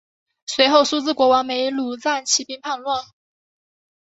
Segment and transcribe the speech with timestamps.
[0.47, 3.05] 随后苏毗国王没庐赞起兵叛乱。